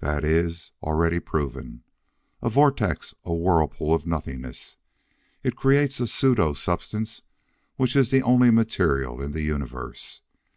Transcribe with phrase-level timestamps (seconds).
[0.00, 1.84] That is already proven.
[2.42, 3.14] A vortex!
[3.24, 4.78] A whirlpool of nothingness!
[5.44, 7.22] It creates a pseudo substance
[7.76, 10.22] which is the only material in the universe.